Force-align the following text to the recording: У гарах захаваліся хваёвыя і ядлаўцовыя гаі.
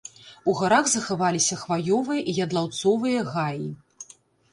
У 0.51 0.53
гарах 0.59 0.87
захаваліся 0.93 1.57
хваёвыя 1.63 2.21
і 2.33 2.35
ядлаўцовыя 2.45 3.19
гаі. 3.33 3.69